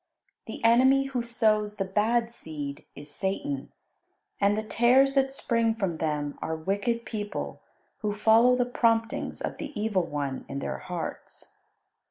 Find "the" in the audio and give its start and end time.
0.47-0.63, 1.75-1.85, 4.57-4.63, 8.55-8.65, 9.59-9.79